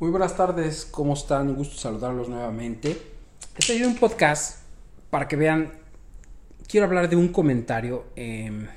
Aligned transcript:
Muy 0.00 0.10
buenas 0.10 0.36
tardes, 0.36 0.88
¿cómo 0.90 1.14
están? 1.14 1.50
Un 1.50 1.54
gusto 1.54 1.76
saludarlos 1.76 2.28
nuevamente. 2.28 3.00
Este 3.56 3.76
es 3.76 3.86
un 3.86 3.94
podcast 3.94 4.58
para 5.08 5.28
que 5.28 5.36
vean, 5.36 5.72
quiero 6.66 6.86
hablar 6.86 7.08
de 7.08 7.14
un 7.14 7.28
comentario 7.28 8.04
en 8.16 8.68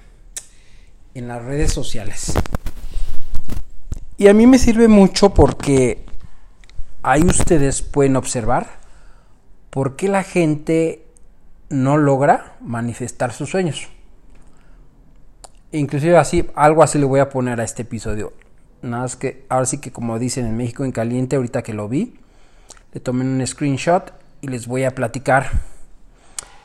las 1.15 1.43
redes 1.43 1.73
sociales. 1.73 2.33
Y 4.17 4.27
a 4.27 4.35
mí 4.35 4.45
me 4.45 4.59
sirve 4.59 4.87
mucho 4.87 5.33
porque 5.33 6.05
ahí 7.01 7.23
ustedes 7.23 7.81
pueden 7.81 8.15
observar 8.15 8.69
por 9.71 9.95
qué 9.95 10.09
la 10.09 10.21
gente 10.21 11.03
no 11.69 11.97
logra 11.97 12.57
manifestar 12.61 13.33
sus 13.33 13.49
sueños. 13.49 13.87
Inclusive 15.71 16.15
así, 16.15 16.47
algo 16.53 16.83
así 16.83 16.99
le 16.99 17.05
voy 17.05 17.21
a 17.21 17.29
poner 17.29 17.59
a 17.59 17.63
este 17.63 17.81
episodio. 17.81 18.33
Nada 18.81 19.03
más 19.03 19.15
que 19.15 19.45
ahora 19.49 19.65
sí 19.65 19.79
que 19.79 19.91
como 19.91 20.19
dicen 20.19 20.45
en 20.45 20.55
México 20.55 20.85
en 20.85 20.91
caliente, 20.91 21.35
ahorita 21.35 21.63
que 21.63 21.73
lo 21.73 21.89
vi, 21.89 22.15
le 22.93 22.99
tomé 22.99 23.23
un 23.23 23.45
screenshot 23.45 24.13
y 24.41 24.47
les 24.47 24.67
voy 24.67 24.83
a 24.83 24.93
platicar 24.93 25.49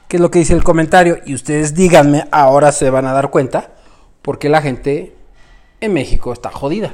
qué 0.09 0.17
es 0.17 0.21
lo 0.21 0.31
que 0.31 0.41
dice 0.41 0.55
el 0.55 0.65
comentario. 0.65 1.19
Y 1.25 1.35
ustedes 1.35 1.75
díganme, 1.75 2.29
ahora 2.31 2.73
se 2.73 2.91
van 2.91 3.07
a 3.07 3.13
dar 3.13 3.31
cuenta, 3.31 3.71
porque 4.21 4.49
la 4.49 4.61
gente 4.61 5.17
en 5.81 5.95
México 5.95 6.33
está 6.33 6.51
jodida. 6.51 6.93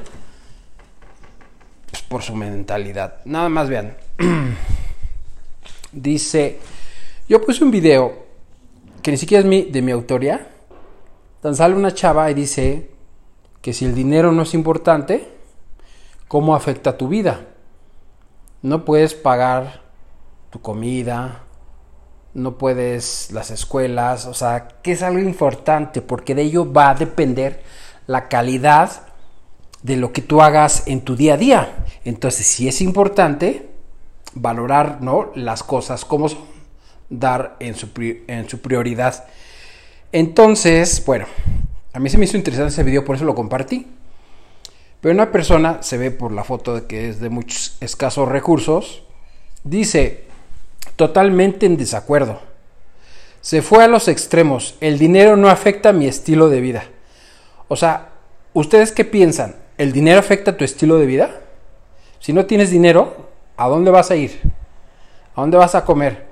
Pues 1.91 2.03
por 2.03 2.23
su 2.23 2.35
mentalidad. 2.35 3.15
Nada 3.25 3.49
más 3.49 3.69
vean. 3.69 3.97
dice, 5.91 6.59
yo 7.27 7.41
puse 7.41 7.63
un 7.63 7.71
video 7.71 8.25
que 9.01 9.11
ni 9.11 9.17
siquiera 9.17 9.47
es 9.47 9.71
de 9.71 9.81
mi 9.81 9.91
autoría. 9.91 10.47
Tan 11.41 11.55
sale 11.55 11.75
una 11.75 11.93
chava 11.93 12.29
y 12.31 12.33
dice, 12.33 12.89
que 13.61 13.73
si 13.73 13.85
el 13.85 13.95
dinero 13.95 14.31
no 14.31 14.43
es 14.43 14.53
importante, 14.53 15.27
¿cómo 16.27 16.55
afecta 16.55 16.97
tu 16.97 17.07
vida? 17.07 17.47
No 18.61 18.85
puedes 18.85 19.13
pagar 19.13 19.81
tu 20.49 20.61
comida, 20.61 21.43
no 22.33 22.57
puedes 22.57 23.31
las 23.31 23.51
escuelas, 23.51 24.25
o 24.25 24.33
sea, 24.33 24.67
que 24.81 24.93
es 24.93 25.03
algo 25.03 25.19
importante 25.19 26.01
porque 26.01 26.35
de 26.35 26.43
ello 26.43 26.71
va 26.71 26.91
a 26.91 26.95
depender 26.95 27.63
la 28.07 28.27
calidad 28.27 29.07
de 29.83 29.95
lo 29.95 30.11
que 30.11 30.21
tú 30.21 30.41
hagas 30.41 30.83
en 30.87 31.01
tu 31.01 31.15
día 31.15 31.35
a 31.35 31.37
día. 31.37 31.85
Entonces, 32.03 32.45
si 32.45 32.67
es 32.67 32.81
importante 32.81 33.69
valorar, 34.33 35.01
¿no? 35.01 35.31
las 35.35 35.63
cosas 35.63 36.05
como 36.05 36.27
dar 37.09 37.55
en 37.59 37.75
su, 37.75 37.89
en 38.27 38.47
su 38.49 38.61
prioridad. 38.61 39.25
Entonces, 40.11 41.03
bueno, 41.05 41.25
a 41.99 42.01
mí 42.01 42.09
se 42.09 42.17
me 42.17 42.23
hizo 42.23 42.37
interesante 42.37 42.71
ese 42.71 42.83
video, 42.83 43.03
por 43.03 43.17
eso 43.17 43.25
lo 43.25 43.35
compartí. 43.35 43.85
Pero 45.01 45.13
una 45.13 45.33
persona, 45.33 45.83
se 45.83 45.97
ve 45.97 46.11
por 46.11 46.31
la 46.31 46.45
foto 46.45 46.73
de 46.73 46.87
que 46.87 47.09
es 47.09 47.19
de 47.19 47.27
muchos 47.27 47.75
escasos 47.81 48.29
recursos, 48.29 49.03
dice, 49.65 50.23
totalmente 50.95 51.65
en 51.65 51.75
desacuerdo. 51.75 52.39
Se 53.41 53.61
fue 53.61 53.83
a 53.83 53.89
los 53.89 54.07
extremos. 54.07 54.75
El 54.79 54.97
dinero 54.97 55.35
no 55.35 55.49
afecta 55.49 55.91
mi 55.91 56.07
estilo 56.07 56.47
de 56.47 56.61
vida. 56.61 56.85
O 57.67 57.75
sea, 57.75 58.11
¿ustedes 58.53 58.93
qué 58.93 59.03
piensan? 59.03 59.57
¿El 59.77 59.91
dinero 59.91 60.19
afecta 60.19 60.55
tu 60.55 60.63
estilo 60.63 60.99
de 60.99 61.05
vida? 61.05 61.41
Si 62.21 62.31
no 62.31 62.45
tienes 62.45 62.71
dinero, 62.71 63.27
¿a 63.57 63.67
dónde 63.67 63.91
vas 63.91 64.09
a 64.09 64.15
ir? 64.15 64.39
¿A 65.35 65.41
dónde 65.41 65.57
vas 65.57 65.75
a 65.75 65.83
comer? 65.83 66.27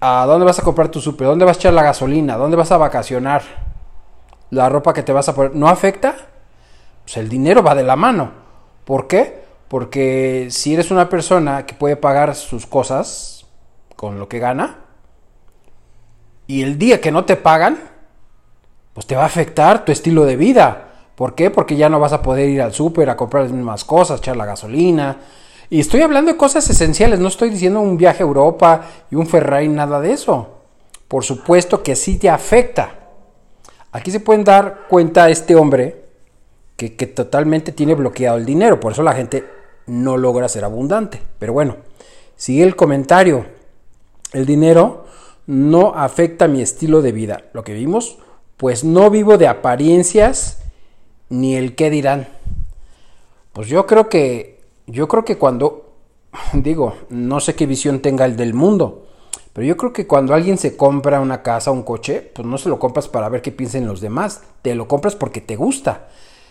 ¿A 0.00 0.24
dónde 0.24 0.46
vas 0.46 0.58
a 0.58 0.62
comprar 0.62 0.88
tu 0.88 1.02
súper? 1.02 1.26
¿Dónde 1.26 1.44
vas 1.44 1.58
a 1.58 1.60
echar 1.60 1.74
la 1.74 1.82
gasolina? 1.82 2.38
¿Dónde 2.38 2.56
vas 2.56 2.72
a 2.72 2.78
vacacionar? 2.78 3.65
La 4.50 4.68
ropa 4.68 4.92
que 4.92 5.02
te 5.02 5.12
vas 5.12 5.28
a 5.28 5.34
poner, 5.34 5.54
¿no 5.54 5.68
afecta? 5.68 6.16
Pues 7.04 7.16
el 7.16 7.28
dinero 7.28 7.62
va 7.62 7.74
de 7.74 7.84
la 7.84 7.96
mano. 7.96 8.30
¿Por 8.84 9.06
qué? 9.06 9.44
Porque 9.68 10.48
si 10.50 10.74
eres 10.74 10.90
una 10.90 11.08
persona 11.08 11.66
que 11.66 11.74
puede 11.74 11.96
pagar 11.96 12.34
sus 12.34 12.66
cosas 12.66 13.46
con 13.96 14.18
lo 14.18 14.28
que 14.28 14.38
gana, 14.38 14.78
y 16.46 16.62
el 16.62 16.78
día 16.78 17.00
que 17.00 17.10
no 17.10 17.24
te 17.24 17.36
pagan, 17.36 17.78
pues 18.92 19.06
te 19.06 19.16
va 19.16 19.24
a 19.24 19.26
afectar 19.26 19.84
tu 19.84 19.92
estilo 19.92 20.24
de 20.24 20.36
vida. 20.36 20.88
¿Por 21.16 21.34
qué? 21.34 21.50
Porque 21.50 21.76
ya 21.76 21.88
no 21.88 21.98
vas 21.98 22.12
a 22.12 22.22
poder 22.22 22.48
ir 22.48 22.62
al 22.62 22.72
súper 22.72 23.10
a 23.10 23.16
comprar 23.16 23.44
las 23.44 23.52
mismas 23.52 23.84
cosas, 23.84 24.20
echar 24.20 24.36
la 24.36 24.46
gasolina. 24.46 25.18
Y 25.68 25.80
estoy 25.80 26.02
hablando 26.02 26.30
de 26.30 26.36
cosas 26.36 26.68
esenciales, 26.70 27.18
no 27.18 27.28
estoy 27.28 27.50
diciendo 27.50 27.80
un 27.80 27.96
viaje 27.96 28.22
a 28.22 28.26
Europa 28.26 28.82
y 29.10 29.16
un 29.16 29.26
Ferrari, 29.26 29.68
nada 29.68 30.00
de 30.00 30.12
eso. 30.12 30.60
Por 31.08 31.24
supuesto 31.24 31.82
que 31.82 31.96
sí 31.96 32.18
te 32.18 32.30
afecta. 32.30 33.05
Aquí 33.96 34.10
se 34.10 34.20
pueden 34.20 34.44
dar 34.44 34.82
cuenta 34.90 35.30
este 35.30 35.56
hombre 35.56 36.04
que, 36.76 36.90
totalmente 36.90 37.72
tiene 37.72 37.94
bloqueado 37.94 38.36
el 38.36 38.44
dinero, 38.44 38.78
por 38.78 38.92
eso 38.92 39.02
la 39.02 39.14
gente 39.14 39.46
no 39.86 40.18
logra 40.18 40.50
ser 40.50 40.64
abundante. 40.64 41.18
Pero 41.38 41.54
bueno, 41.54 41.78
sigue 42.36 42.62
el 42.62 42.76
comentario. 42.76 43.46
El 44.34 44.44
dinero 44.44 45.06
no 45.46 45.94
afecta 45.94 46.46
mi 46.46 46.60
estilo 46.60 47.00
de 47.00 47.12
vida. 47.12 47.44
Lo 47.54 47.64
que 47.64 47.72
vimos, 47.72 48.18
pues 48.58 48.84
no 48.84 49.08
vivo 49.08 49.38
de 49.38 49.48
apariencias 49.48 50.58
ni 51.30 51.56
el 51.56 51.74
qué 51.74 51.88
dirán. 51.88 52.28
Pues 53.54 53.66
yo 53.66 53.86
creo 53.86 54.10
que 54.10 54.60
yo 54.86 55.08
creo 55.08 55.24
que 55.24 55.38
cuando 55.38 55.94
digo, 56.52 56.96
no 57.08 57.40
sé 57.40 57.54
qué 57.54 57.64
visión 57.64 58.00
tenga 58.00 58.26
el 58.26 58.36
del 58.36 58.52
mundo, 58.52 59.05
pero 59.56 59.68
yo 59.68 59.78
creo 59.78 59.90
que 59.90 60.06
cuando 60.06 60.34
alguien 60.34 60.58
se 60.58 60.76
compra 60.76 61.18
una 61.18 61.40
casa, 61.40 61.70
un 61.70 61.82
coche, 61.82 62.20
pues 62.20 62.46
no 62.46 62.58
se 62.58 62.68
lo 62.68 62.78
compras 62.78 63.08
para 63.08 63.30
ver 63.30 63.40
qué 63.40 63.52
piensen 63.52 63.86
los 63.86 64.02
demás, 64.02 64.42
te 64.60 64.74
lo 64.74 64.86
compras 64.86 65.16
porque 65.16 65.40
te 65.40 65.56
gusta. 65.56 66.08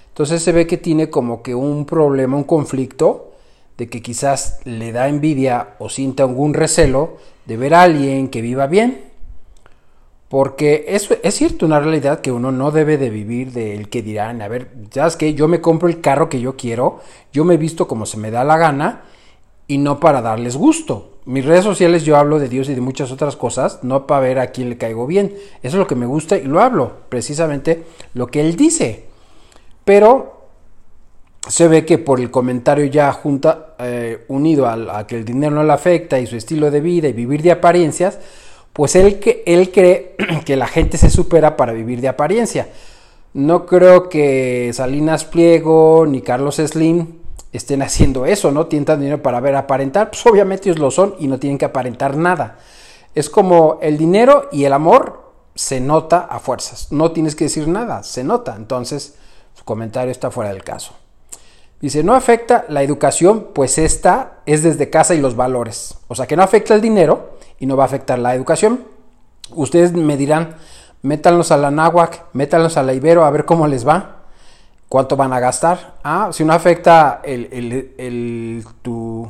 Entonces 0.07 0.41
se 0.41 0.51
ve 0.51 0.65
que 0.65 0.77
tiene 0.77 1.11
como 1.11 1.43
que 1.43 1.53
un 1.53 1.85
problema, 1.85 2.35
un 2.35 2.45
conflicto, 2.45 3.33
de 3.77 3.89
que 3.89 4.01
quizás 4.01 4.59
le 4.63 4.91
da 4.91 5.07
envidia 5.07 5.75
o 5.77 5.87
sienta 5.87 6.23
algún 6.23 6.55
recelo 6.55 7.17
de 7.45 7.57
ver 7.57 7.75
a 7.75 7.83
alguien 7.83 8.27
que 8.29 8.41
viva 8.41 8.65
bien. 8.65 9.03
Porque 10.27 10.85
es, 10.87 11.07
es 11.21 11.35
cierto, 11.35 11.67
una 11.67 11.79
realidad 11.79 12.21
que 12.21 12.31
uno 12.31 12.51
no 12.51 12.71
debe 12.71 12.97
de 12.97 13.11
vivir 13.11 13.51
del 13.51 13.87
que 13.87 14.01
dirán, 14.01 14.41
a 14.41 14.47
ver, 14.47 14.71
¿sabes 14.89 15.15
qué? 15.15 15.35
Yo 15.35 15.47
me 15.47 15.61
compro 15.61 15.89
el 15.89 16.01
carro 16.01 16.27
que 16.27 16.41
yo 16.41 16.57
quiero, 16.57 17.01
yo 17.31 17.45
me 17.45 17.57
visto 17.57 17.87
como 17.87 18.07
se 18.07 18.17
me 18.17 18.31
da 18.31 18.43
la 18.43 18.57
gana 18.57 19.03
y 19.67 19.77
no 19.77 19.99
para 19.99 20.23
darles 20.23 20.57
gusto 20.57 21.11
mis 21.25 21.43
redes 21.43 21.63
sociales 21.63 22.03
yo 22.03 22.17
hablo 22.17 22.37
de 22.39 22.47
Dios 22.47 22.69
y 22.69 22.75
de 22.75 22.81
muchas 22.81 23.11
otras 23.11 23.35
cosas, 23.35 23.79
no 23.81 24.05
para 24.05 24.21
ver 24.21 24.39
a 24.39 24.47
quién 24.51 24.69
le 24.69 24.77
caigo 24.77 25.07
bien. 25.07 25.33
Eso 25.63 25.75
es 25.77 25.79
lo 25.79 25.87
que 25.87 25.95
me 25.95 26.05
gusta 26.05 26.37
y 26.37 26.43
lo 26.43 26.61
hablo, 26.61 26.93
precisamente 27.09 27.83
lo 28.13 28.27
que 28.27 28.41
él 28.41 28.55
dice. 28.55 29.05
Pero 29.83 30.49
se 31.47 31.67
ve 31.67 31.85
que 31.85 31.97
por 31.97 32.19
el 32.19 32.29
comentario 32.29 32.85
ya 32.85 33.11
junta, 33.11 33.75
eh, 33.79 34.25
unido 34.27 34.67
a, 34.67 35.07
que 35.07 35.17
el 35.17 35.25
dinero 35.25 35.55
no 35.55 35.63
le 35.63 35.73
afecta 35.73 36.19
y 36.19 36.27
su 36.27 36.35
estilo 36.35 36.69
de 36.69 36.81
vida 36.81 37.07
y 37.07 37.13
vivir 37.13 37.41
de 37.41 37.51
apariencias, 37.51 38.19
pues 38.71 38.95
él, 38.95 39.19
él 39.45 39.71
cree 39.71 40.15
que 40.45 40.55
la 40.55 40.67
gente 40.67 40.97
se 40.97 41.09
supera 41.09 41.57
para 41.57 41.73
vivir 41.73 42.01
de 42.01 42.07
apariencia. 42.07 42.69
No 43.33 43.65
creo 43.65 44.09
que 44.09 44.71
Salinas 44.73 45.25
Pliego 45.25 46.05
ni 46.07 46.21
Carlos 46.21 46.55
Slim 46.55 47.24
estén 47.55 47.81
haciendo 47.81 48.25
eso, 48.25 48.51
¿no? 48.51 48.67
Tientan 48.67 48.99
dinero 48.99 49.21
para 49.21 49.39
ver 49.39 49.55
aparentar, 49.55 50.09
pues 50.09 50.25
obviamente 50.25 50.69
ellos 50.69 50.79
lo 50.79 50.91
son 50.91 51.15
y 51.19 51.27
no 51.27 51.39
tienen 51.39 51.57
que 51.57 51.65
aparentar 51.65 52.15
nada. 52.17 52.57
Es 53.13 53.29
como 53.29 53.79
el 53.81 53.97
dinero 53.97 54.49
y 54.51 54.65
el 54.65 54.73
amor 54.73 55.31
se 55.55 55.79
nota 55.79 56.19
a 56.19 56.39
fuerzas, 56.39 56.91
no 56.91 57.11
tienes 57.11 57.35
que 57.35 57.45
decir 57.45 57.67
nada, 57.67 58.03
se 58.03 58.23
nota, 58.23 58.55
entonces 58.57 59.15
su 59.53 59.63
comentario 59.63 60.11
está 60.11 60.31
fuera 60.31 60.51
del 60.51 60.63
caso. 60.63 60.93
Dice, 61.81 62.03
no 62.03 62.13
afecta 62.15 62.65
la 62.69 62.83
educación, 62.83 63.49
pues 63.53 63.77
esta 63.77 64.39
es 64.45 64.63
desde 64.63 64.89
casa 64.89 65.13
y 65.13 65.21
los 65.21 65.35
valores. 65.35 65.95
O 66.07 66.15
sea 66.15 66.25
que 66.25 66.35
no 66.35 66.43
afecta 66.43 66.73
el 66.73 66.81
dinero 66.81 67.37
y 67.59 67.65
no 67.65 67.77
va 67.77 67.83
a 67.83 67.87
afectar 67.87 68.17
la 68.17 68.33
educación. 68.33 68.85
Ustedes 69.51 69.93
me 69.93 70.17
dirán, 70.17 70.55
métanlos 71.01 71.51
a 71.51 71.57
la 71.57 71.71
náhuac, 71.71 72.25
métanlos 72.33 72.77
a 72.77 72.83
la 72.83 72.93
ibero, 72.93 73.25
a 73.25 73.29
ver 73.29 73.45
cómo 73.45 73.67
les 73.67 73.87
va. 73.87 74.14
¿Cuánto 74.89 75.15
van 75.15 75.33
a 75.33 75.39
gastar? 75.39 75.95
Ah, 76.03 76.29
si 76.31 76.43
no 76.45 76.53
afecta 76.53 77.21
el, 77.23 78.65
tu... 78.81 79.29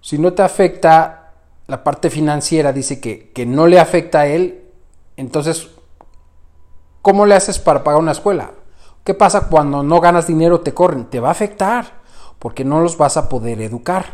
Si 0.00 0.18
no 0.18 0.32
te 0.32 0.42
afecta 0.42 1.32
la 1.66 1.84
parte 1.84 2.10
financiera, 2.10 2.72
dice 2.72 3.00
que, 3.00 3.30
que 3.30 3.46
no 3.46 3.66
le 3.66 3.78
afecta 3.78 4.20
a 4.20 4.26
él, 4.26 4.64
entonces, 5.16 5.68
¿cómo 7.02 7.26
le 7.26 7.34
haces 7.34 7.58
para 7.58 7.84
pagar 7.84 8.00
una 8.00 8.12
escuela? 8.12 8.52
¿Qué 9.04 9.14
pasa 9.14 9.48
cuando 9.48 9.82
no 9.82 10.00
ganas 10.00 10.26
dinero, 10.26 10.60
te 10.60 10.74
corren? 10.74 11.04
Te 11.04 11.20
va 11.20 11.28
a 11.28 11.32
afectar, 11.32 12.00
porque 12.38 12.64
no 12.64 12.80
los 12.80 12.96
vas 12.96 13.16
a 13.16 13.28
poder 13.28 13.60
educar. 13.60 14.06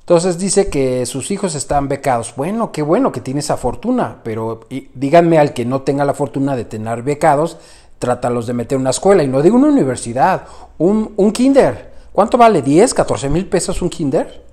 Entonces 0.00 0.38
dice 0.38 0.68
que 0.68 1.06
sus 1.06 1.30
hijos 1.30 1.54
están 1.54 1.88
becados. 1.88 2.34
Bueno, 2.36 2.72
qué 2.72 2.82
bueno 2.82 3.12
que 3.12 3.20
tiene 3.20 3.40
esa 3.40 3.56
fortuna, 3.56 4.18
pero 4.24 4.66
díganme 4.94 5.38
al 5.38 5.54
que 5.54 5.64
no 5.64 5.82
tenga 5.82 6.04
la 6.04 6.12
fortuna 6.12 6.56
de 6.56 6.64
tener 6.64 7.02
becados, 7.02 7.58
trátalos 8.02 8.48
de 8.48 8.52
meter 8.52 8.76
una 8.76 8.90
escuela, 8.90 9.22
y 9.22 9.28
no 9.28 9.40
digo 9.42 9.54
una 9.54 9.68
universidad, 9.68 10.44
un, 10.76 11.14
un 11.16 11.30
kinder. 11.30 11.92
¿Cuánto 12.12 12.36
vale? 12.36 12.64
¿10, 12.64 12.92
14 12.92 13.28
mil 13.28 13.46
pesos 13.46 13.80
un 13.80 13.88
kinder? 13.88 14.44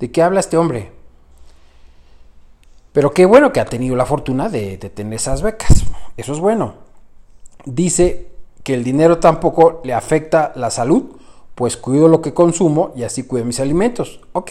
¿De 0.00 0.10
qué 0.10 0.24
habla 0.24 0.40
este 0.40 0.56
hombre? 0.56 0.90
Pero 2.92 3.12
qué 3.12 3.26
bueno 3.26 3.52
que 3.52 3.60
ha 3.60 3.64
tenido 3.64 3.94
la 3.94 4.06
fortuna 4.06 4.48
de, 4.48 4.76
de 4.76 4.90
tener 4.90 5.14
esas 5.14 5.40
becas. 5.40 5.84
Eso 6.16 6.32
es 6.32 6.40
bueno. 6.40 6.74
Dice 7.64 8.32
que 8.64 8.74
el 8.74 8.82
dinero 8.82 9.18
tampoco 9.18 9.80
le 9.84 9.94
afecta 9.94 10.52
la 10.56 10.70
salud, 10.70 11.12
pues 11.54 11.76
cuido 11.76 12.08
lo 12.08 12.20
que 12.20 12.34
consumo 12.34 12.90
y 12.96 13.04
así 13.04 13.22
cuido 13.22 13.46
mis 13.46 13.60
alimentos. 13.60 14.20
Ok, 14.32 14.50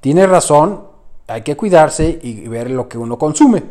tiene 0.00 0.26
razón, 0.26 0.82
hay 1.28 1.42
que 1.42 1.56
cuidarse 1.56 2.18
y 2.20 2.48
ver 2.48 2.72
lo 2.72 2.88
que 2.88 2.98
uno 2.98 3.16
consume. 3.18 3.62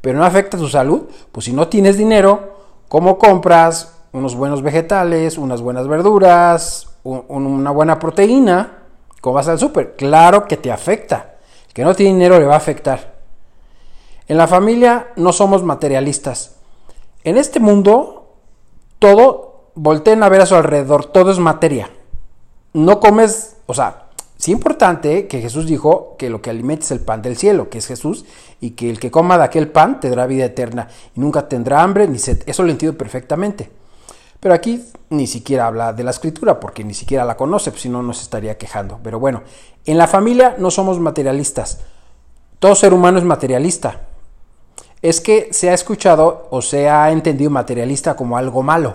Pero 0.00 0.18
no 0.18 0.24
afecta 0.24 0.58
tu 0.58 0.66
salud, 0.66 1.02
pues 1.30 1.46
si 1.46 1.52
no 1.52 1.68
tienes 1.68 1.96
dinero, 1.96 2.55
¿cómo 2.88 3.18
compras 3.18 3.92
unos 4.12 4.34
buenos 4.34 4.62
vegetales, 4.62 5.38
unas 5.38 5.60
buenas 5.60 5.88
verduras, 5.88 6.88
una 7.04 7.70
buena 7.70 7.98
proteína? 7.98 8.78
¿Cómo 9.20 9.34
vas 9.34 9.48
al 9.48 9.58
súper? 9.58 9.96
Claro 9.96 10.46
que 10.46 10.56
te 10.56 10.72
afecta. 10.72 11.34
Que 11.72 11.84
no 11.84 11.94
tiene 11.94 12.14
dinero 12.14 12.38
le 12.38 12.46
va 12.46 12.54
a 12.54 12.58
afectar. 12.58 13.16
En 14.28 14.38
la 14.38 14.46
familia 14.46 15.08
no 15.16 15.32
somos 15.32 15.62
materialistas. 15.62 16.56
En 17.22 17.36
este 17.36 17.60
mundo, 17.60 18.34
todo, 18.98 19.70
volteen 19.74 20.22
a 20.22 20.28
ver 20.28 20.40
a 20.40 20.46
su 20.46 20.54
alrededor, 20.54 21.06
todo 21.06 21.30
es 21.30 21.38
materia 21.38 21.90
no 22.76 23.00
comes, 23.00 23.56
o 23.64 23.72
sea, 23.72 24.05
es 24.46 24.50
importante 24.50 25.26
que 25.26 25.40
Jesús 25.40 25.66
dijo 25.66 26.14
que 26.16 26.30
lo 26.30 26.40
que 26.40 26.50
alimenta 26.50 26.84
es 26.84 26.92
el 26.92 27.00
pan 27.00 27.20
del 27.20 27.36
cielo, 27.36 27.68
que 27.68 27.78
es 27.78 27.86
Jesús, 27.88 28.24
y 28.60 28.70
que 28.70 28.88
el 28.88 29.00
que 29.00 29.10
coma 29.10 29.36
de 29.38 29.42
aquel 29.42 29.66
pan 29.66 29.98
tendrá 29.98 30.24
vida 30.28 30.44
eterna 30.44 30.86
y 31.16 31.18
nunca 31.18 31.48
tendrá 31.48 31.82
hambre 31.82 32.06
ni 32.06 32.20
sed. 32.20 32.44
Eso 32.46 32.62
lo 32.62 32.70
entiendo 32.70 32.96
perfectamente. 32.96 33.68
Pero 34.38 34.54
aquí 34.54 34.84
ni 35.10 35.26
siquiera 35.26 35.66
habla 35.66 35.92
de 35.92 36.04
la 36.04 36.12
escritura, 36.12 36.60
porque 36.60 36.84
ni 36.84 36.94
siquiera 36.94 37.24
la 37.24 37.36
conoce, 37.36 37.72
pues 37.72 37.82
si 37.82 37.88
no 37.88 38.04
nos 38.04 38.22
estaría 38.22 38.56
quejando. 38.56 39.00
Pero 39.02 39.18
bueno, 39.18 39.42
en 39.84 39.98
la 39.98 40.06
familia 40.06 40.54
no 40.60 40.70
somos 40.70 41.00
materialistas. 41.00 41.80
Todo 42.60 42.76
ser 42.76 42.94
humano 42.94 43.18
es 43.18 43.24
materialista. 43.24 44.02
Es 45.02 45.20
que 45.20 45.48
se 45.50 45.70
ha 45.70 45.74
escuchado 45.74 46.46
o 46.52 46.62
se 46.62 46.88
ha 46.88 47.10
entendido 47.10 47.50
materialista 47.50 48.14
como 48.14 48.38
algo 48.38 48.62
malo. 48.62 48.94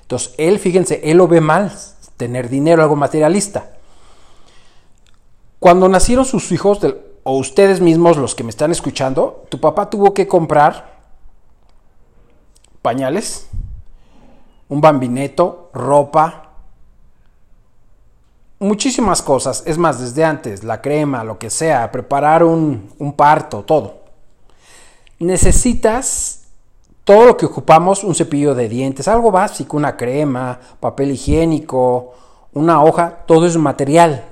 Entonces, 0.00 0.32
él, 0.38 0.58
fíjense, 0.58 1.02
él 1.04 1.18
lo 1.18 1.28
ve 1.28 1.42
mal, 1.42 1.70
tener 2.16 2.48
dinero, 2.48 2.82
algo 2.82 2.96
materialista. 2.96 3.75
Cuando 5.58 5.88
nacieron 5.88 6.24
sus 6.24 6.52
hijos, 6.52 6.80
o 7.22 7.36
ustedes 7.38 7.80
mismos 7.80 8.16
los 8.16 8.34
que 8.34 8.44
me 8.44 8.50
están 8.50 8.70
escuchando, 8.70 9.44
tu 9.48 9.58
papá 9.60 9.90
tuvo 9.90 10.14
que 10.14 10.28
comprar 10.28 10.96
pañales, 12.82 13.48
un 14.68 14.80
bambineto, 14.80 15.70
ropa, 15.74 16.50
muchísimas 18.58 19.22
cosas. 19.22 19.64
Es 19.66 19.76
más, 19.76 20.00
desde 20.00 20.24
antes, 20.24 20.62
la 20.62 20.80
crema, 20.80 21.24
lo 21.24 21.38
que 21.38 21.50
sea, 21.50 21.90
preparar 21.90 22.44
un, 22.44 22.92
un 22.98 23.12
parto, 23.14 23.64
todo. 23.64 24.04
Necesitas 25.18 26.44
todo 27.04 27.24
lo 27.24 27.36
que 27.36 27.46
ocupamos, 27.46 28.04
un 28.04 28.14
cepillo 28.14 28.54
de 28.54 28.68
dientes, 28.68 29.08
algo 29.08 29.30
básico, 29.30 29.76
una 29.76 29.96
crema, 29.96 30.58
papel 30.80 31.12
higiénico, 31.12 32.14
una 32.52 32.82
hoja, 32.82 33.24
todo 33.26 33.46
es 33.46 33.56
material. 33.56 34.24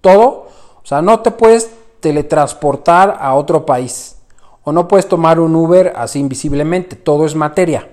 Todo, 0.00 0.45
o 0.86 0.88
sea, 0.88 1.02
no 1.02 1.18
te 1.18 1.32
puedes 1.32 1.68
teletransportar 1.98 3.16
a 3.18 3.34
otro 3.34 3.66
país 3.66 4.18
o 4.62 4.70
no 4.70 4.86
puedes 4.86 5.08
tomar 5.08 5.40
un 5.40 5.56
Uber 5.56 5.92
así 5.96 6.20
invisiblemente, 6.20 6.94
todo 6.94 7.26
es 7.26 7.34
materia. 7.34 7.90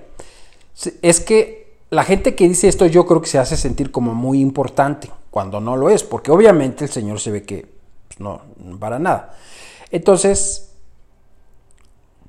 Es 1.02 1.18
que 1.18 1.74
la 1.90 2.04
gente 2.04 2.36
que 2.36 2.46
dice 2.46 2.68
esto 2.68 2.86
yo 2.86 3.04
creo 3.04 3.20
que 3.20 3.26
se 3.26 3.40
hace 3.40 3.56
sentir 3.56 3.90
como 3.90 4.14
muy 4.14 4.40
importante 4.40 5.10
cuando 5.32 5.60
no 5.60 5.76
lo 5.76 5.90
es, 5.90 6.04
porque 6.04 6.30
obviamente 6.30 6.84
el 6.84 6.90
Señor 6.90 7.18
se 7.18 7.32
ve 7.32 7.42
que 7.42 7.66
pues, 8.06 8.20
no, 8.20 8.42
para 8.78 9.00
nada. 9.00 9.34
Entonces, 9.90 10.70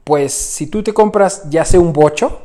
pues 0.03 0.33
si 0.33 0.65
tú 0.65 0.81
te 0.81 0.95
compras 0.95 1.43
ya 1.47 1.63
sea 1.63 1.79
un 1.79 1.93
bocho 1.93 2.41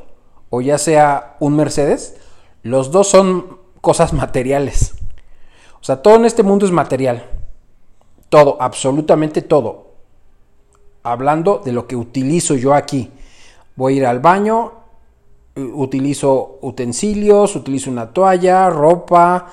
o 0.50 0.60
ya 0.60 0.76
sea 0.76 1.36
un 1.40 1.56
Mercedes, 1.56 2.16
los 2.62 2.90
dos 2.90 3.08
son 3.08 3.60
cosas 3.80 4.12
materiales. 4.12 4.92
O 5.80 5.84
sea, 5.84 6.02
todo 6.02 6.16
en 6.16 6.26
este 6.26 6.42
mundo 6.42 6.66
es 6.66 6.72
material. 6.72 7.39
Todo, 8.30 8.56
absolutamente 8.60 9.42
todo. 9.42 9.88
Hablando 11.02 11.60
de 11.62 11.72
lo 11.72 11.86
que 11.86 11.96
utilizo 11.96 12.54
yo 12.54 12.72
aquí. 12.72 13.10
Voy 13.76 13.94
a 13.94 13.96
ir 13.96 14.06
al 14.06 14.20
baño, 14.20 14.72
utilizo 15.56 16.58
utensilios, 16.62 17.56
utilizo 17.56 17.90
una 17.90 18.12
toalla, 18.12 18.70
ropa, 18.70 19.48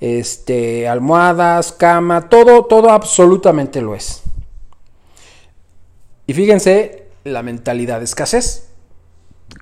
este, 0.00 0.88
almohadas, 0.88 1.72
cama, 1.72 2.28
todo, 2.28 2.64
todo 2.64 2.90
absolutamente 2.90 3.80
lo 3.80 3.94
es. 3.94 4.22
Y 6.26 6.34
fíjense, 6.34 7.06
la 7.24 7.42
mentalidad 7.42 7.98
de 7.98 8.04
escasez. 8.04 8.68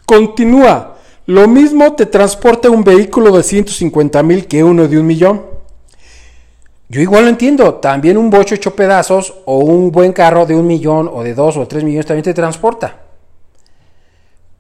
Continúa. 0.06 0.96
Lo 1.26 1.49
mismo 1.49 1.94
te 1.94 2.06
transporta 2.06 2.70
un 2.70 2.84
vehículo 2.84 3.37
de 3.37 3.43
150 3.43 4.22
mil 4.22 4.46
que 4.46 4.64
uno 4.64 4.88
de 4.88 4.99
un 4.99 5.06
millón. 5.06 5.54
Yo 6.94 7.00
igual 7.00 7.25
lo 7.25 7.31
entiendo. 7.31 7.75
También 7.75 8.17
un 8.17 8.31
bocho 8.31 8.55
hecho 8.55 8.76
pedazos 8.76 9.35
o 9.46 9.58
un 9.58 9.91
buen 9.91 10.12
carro 10.12 10.46
de 10.46 10.55
un 10.55 10.64
millón 10.64 11.11
o 11.12 11.25
de 11.25 11.35
dos 11.35 11.56
o 11.56 11.67
tres 11.67 11.82
millones 11.82 12.06
también 12.06 12.23
te 12.23 12.32
transporta. 12.32 13.00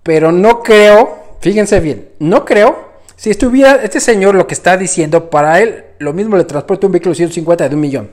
Pero 0.02 0.32
no 0.32 0.60
creo, 0.60 1.16
fíjense 1.38 1.78
bien, 1.78 2.08
no 2.18 2.44
creo, 2.44 2.88
si 3.14 3.30
estuviera 3.30 3.76
este 3.76 4.00
señor 4.00 4.34
lo 4.34 4.48
que 4.48 4.54
está 4.54 4.76
diciendo, 4.76 5.30
para 5.30 5.60
él 5.60 5.84
lo 6.00 6.12
mismo 6.12 6.36
le 6.36 6.42
transporta 6.42 6.88
un 6.88 6.94
vehículo 6.94 7.12
de 7.12 7.18
150 7.18 7.68
de 7.68 7.74
un 7.76 7.80
millón. 7.80 8.10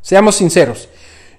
Seamos 0.00 0.36
sinceros. 0.36 0.88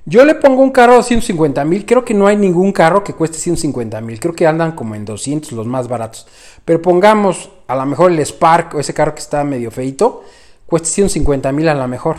Yo 0.05 0.23
le 0.23 0.35
pongo 0.35 0.61
un 0.61 0.69
carro 0.69 0.97
de 0.97 1.01
150 1.01 1.65
mil. 1.65 1.83
Creo 1.83 2.05
que 2.05 2.13
no 2.13 2.27
hay 2.27 2.37
ningún 2.37 2.73
carro 2.73 3.03
que 3.03 3.13
cueste 3.13 3.39
150 3.39 4.01
mil. 4.01 4.19
Creo 4.19 4.35
que 4.35 4.45
andan 4.45 4.73
como 4.73 4.93
en 4.93 5.03
200 5.03 5.51
los 5.53 5.65
más 5.65 5.87
baratos. 5.87 6.27
Pero 6.63 6.79
pongamos 6.79 7.49
a 7.65 7.75
lo 7.75 7.87
mejor 7.87 8.11
el 8.11 8.23
Spark 8.23 8.75
o 8.75 8.79
ese 8.79 8.93
carro 8.93 9.15
que 9.15 9.21
está 9.21 9.43
medio 9.43 9.71
feito. 9.71 10.23
Cueste 10.67 10.89
150 10.89 11.51
mil 11.51 11.67
a 11.69 11.75
lo 11.75 11.87
mejor. 11.87 12.17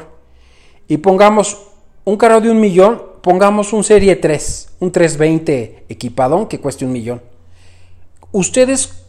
Y 0.88 0.98
pongamos 0.98 1.58
un 2.04 2.16
carro 2.16 2.40
de 2.40 2.50
un 2.50 2.60
millón. 2.60 3.02
Pongamos 3.22 3.72
un 3.72 3.84
Serie 3.84 4.16
3. 4.16 4.76
Un 4.80 4.92
320 4.92 5.86
equipadón 5.88 6.46
que 6.46 6.60
cueste 6.60 6.84
un 6.84 6.92
millón. 6.92 7.22
¿Ustedes 8.32 9.04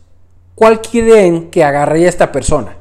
cuál 0.55 0.81
quieren 0.81 1.49
que 1.49 1.63
agarre 1.63 2.07
esta 2.07 2.31
persona? 2.31 2.77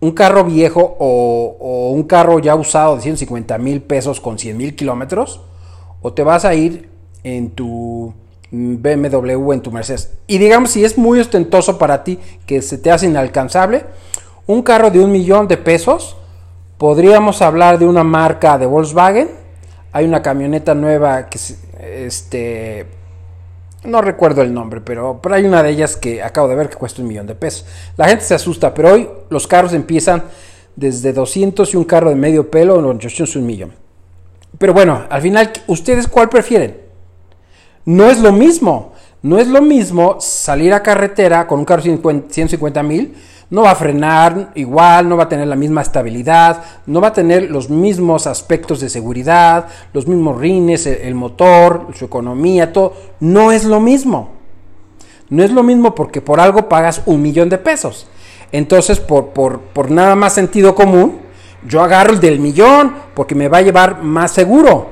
un 0.00 0.12
carro 0.12 0.44
viejo 0.44 0.96
o, 0.98 1.90
un 1.94 2.02
carro 2.04 2.38
ya 2.38 2.54
usado 2.54 2.96
de 2.96 3.02
150 3.02 3.58
mil 3.58 3.82
pesos 3.82 4.20
con 4.20 4.38
100 4.38 4.56
mil 4.56 4.74
kilómetros, 4.74 5.40
o 6.02 6.12
te 6.12 6.22
vas 6.22 6.44
a 6.44 6.54
ir 6.54 6.88
en 7.22 7.50
tu 7.50 8.14
BMW, 8.50 9.52
en 9.52 9.60
tu 9.60 9.70
Mercedes. 9.70 10.12
Y 10.26 10.38
digamos, 10.38 10.70
si 10.70 10.84
es 10.84 10.96
muy 10.96 11.20
ostentoso 11.20 11.78
para 11.78 12.02
ti, 12.02 12.18
que 12.46 12.62
se 12.62 12.78
te 12.78 12.90
hace 12.90 13.06
inalcanzable, 13.06 13.84
un 14.46 14.62
carro 14.62 14.90
de 14.90 15.00
un 15.00 15.12
millón 15.12 15.48
de 15.48 15.56
pesos, 15.56 16.16
podríamos 16.78 17.42
hablar 17.42 17.78
de 17.78 17.86
una 17.86 18.04
marca 18.04 18.58
de 18.58 18.66
Volkswagen. 18.66 19.30
Hay 19.92 20.04
una 20.04 20.22
camioneta 20.22 20.74
nueva 20.74 21.28
que 21.28 21.38
este 21.80 22.86
no 23.84 24.02
recuerdo 24.02 24.42
el 24.42 24.52
nombre, 24.52 24.80
pero, 24.82 25.20
hay 25.30 25.44
una 25.44 25.62
de 25.62 25.70
ellas 25.70 25.96
que 25.96 26.22
acabo 26.22 26.48
de 26.48 26.54
ver 26.54 26.68
que 26.68 26.76
cuesta 26.76 27.00
un 27.00 27.08
millón 27.08 27.26
de 27.26 27.34
pesos. 27.34 27.64
La 27.96 28.08
gente 28.08 28.24
se 28.24 28.34
asusta, 28.34 28.74
pero 28.74 28.92
hoy 28.92 29.08
los 29.30 29.46
carros 29.46 29.72
empiezan 29.72 30.24
desde 30.76 31.12
200 31.12 31.72
y 31.72 31.76
un 31.76 31.84
carro 31.84 32.10
de 32.10 32.16
medio 32.16 32.50
pelo, 32.50 32.78
en 32.78 32.84
800 32.84 33.36
y 33.36 33.38
un 33.38 33.46
millón. 33.46 33.72
Pero 34.58 34.74
bueno, 34.74 35.04
al 35.08 35.22
final, 35.22 35.50
¿ustedes 35.66 36.08
cuál 36.08 36.28
prefieren? 36.28 36.76
No 37.86 38.10
es 38.10 38.20
lo 38.20 38.32
mismo. 38.32 38.92
No 39.22 39.38
es 39.38 39.48
lo 39.48 39.62
mismo 39.62 40.16
salir 40.20 40.72
a 40.72 40.82
carretera 40.82 41.46
con 41.46 41.58
un 41.58 41.64
carro 41.64 41.82
de 41.82 42.24
150 42.30 42.82
mil 42.82 43.14
no 43.50 43.62
va 43.62 43.72
a 43.72 43.74
frenar 43.74 44.52
igual, 44.54 45.08
no 45.08 45.16
va 45.16 45.24
a 45.24 45.28
tener 45.28 45.48
la 45.48 45.56
misma 45.56 45.82
estabilidad, 45.82 46.62
no 46.86 47.00
va 47.00 47.08
a 47.08 47.12
tener 47.12 47.50
los 47.50 47.68
mismos 47.68 48.28
aspectos 48.28 48.78
de 48.80 48.88
seguridad, 48.88 49.66
los 49.92 50.06
mismos 50.06 50.38
rines, 50.38 50.86
el, 50.86 51.16
motor, 51.16 51.88
su 51.94 52.04
economía, 52.04 52.72
todo. 52.72 52.94
No 53.18 53.50
es 53.50 53.64
lo 53.64 53.80
mismo. 53.80 54.30
No 55.28 55.42
es 55.42 55.50
lo 55.50 55.64
mismo 55.64 55.94
porque 55.94 56.20
por 56.20 56.40
algo 56.40 56.68
pagas 56.68 57.02
un 57.06 57.22
millón 57.22 57.48
de 57.48 57.58
pesos. 57.58 58.06
Entonces, 58.52 59.00
por, 59.00 59.28
por, 59.28 59.60
por 59.60 59.90
nada 59.90 60.14
más 60.14 60.32
sentido 60.32 60.74
común, 60.76 61.18
yo 61.66 61.82
agarro 61.82 62.12
el 62.12 62.20
del 62.20 62.38
millón 62.38 62.94
porque 63.14 63.34
me 63.34 63.48
va 63.48 63.58
a 63.58 63.62
llevar 63.62 64.02
más 64.02 64.30
seguro. 64.30 64.90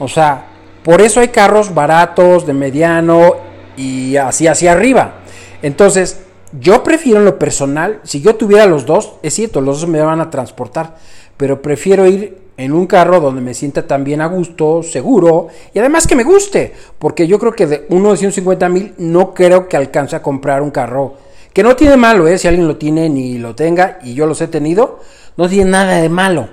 O 0.00 0.08
sea, 0.08 0.46
por 0.82 1.00
eso 1.00 1.20
hay 1.20 1.28
carros 1.28 1.72
baratos, 1.72 2.46
de 2.46 2.52
mediano 2.52 3.36
y 3.76 4.16
así 4.16 4.48
hacia 4.48 4.72
arriba. 4.72 5.14
Entonces, 5.62 6.23
yo 6.60 6.82
prefiero 6.82 7.18
en 7.18 7.24
lo 7.24 7.38
personal, 7.38 8.00
si 8.04 8.20
yo 8.20 8.36
tuviera 8.36 8.66
los 8.66 8.86
dos, 8.86 9.14
es 9.22 9.34
cierto, 9.34 9.60
los 9.60 9.80
dos 9.80 9.88
me 9.88 10.00
van 10.00 10.20
a 10.20 10.30
transportar, 10.30 10.96
pero 11.36 11.62
prefiero 11.62 12.06
ir 12.06 12.38
en 12.56 12.72
un 12.72 12.86
carro 12.86 13.20
donde 13.20 13.40
me 13.40 13.54
sienta 13.54 13.86
también 13.86 14.20
a 14.20 14.26
gusto, 14.26 14.82
seguro 14.82 15.48
y 15.72 15.78
además 15.80 16.06
que 16.06 16.14
me 16.14 16.22
guste, 16.22 16.72
porque 16.98 17.26
yo 17.26 17.38
creo 17.38 17.52
que 17.52 17.66
de 17.66 17.86
uno 17.88 18.12
de 18.12 18.18
150 18.18 18.68
mil 18.68 18.94
no 18.98 19.34
creo 19.34 19.68
que 19.68 19.76
alcance 19.76 20.14
a 20.14 20.22
comprar 20.22 20.62
un 20.62 20.70
carro 20.70 21.14
que 21.52 21.62
no 21.62 21.76
tiene 21.76 21.96
malo, 21.96 22.28
¿eh? 22.28 22.38
si 22.38 22.48
alguien 22.48 22.68
lo 22.68 22.76
tiene 22.76 23.08
ni 23.08 23.38
lo 23.38 23.54
tenga 23.54 23.98
y 24.02 24.14
yo 24.14 24.26
los 24.26 24.40
he 24.40 24.48
tenido, 24.48 25.00
no 25.36 25.48
tiene 25.48 25.70
nada 25.70 26.00
de 26.00 26.08
malo. 26.08 26.48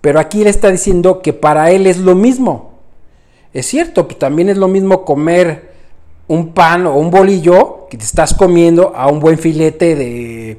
Pero 0.00 0.18
aquí 0.18 0.42
le 0.42 0.50
está 0.50 0.70
diciendo 0.70 1.20
que 1.20 1.32
para 1.32 1.70
él 1.70 1.86
es 1.86 1.98
lo 1.98 2.14
mismo. 2.14 2.72
Es 3.52 3.66
cierto, 3.66 4.06
pues 4.08 4.18
también 4.18 4.48
es 4.48 4.56
lo 4.56 4.68
mismo 4.68 5.04
comer 5.04 5.71
un 6.32 6.54
pan 6.54 6.86
o 6.86 6.94
un 6.94 7.10
bolillo 7.10 7.86
que 7.90 7.98
te 7.98 8.04
estás 8.04 8.32
comiendo 8.32 8.94
a 8.96 9.06
un 9.06 9.20
buen 9.20 9.38
filete 9.38 9.94
de, 9.94 10.58